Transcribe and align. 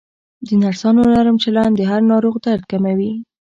د 0.47 0.49
نرسانو 0.61 1.01
نرم 1.13 1.37
چلند 1.43 1.73
د 1.75 1.81
هر 1.91 2.01
ناروغ 2.11 2.35
درد 2.45 2.63
کموي. 2.71 3.11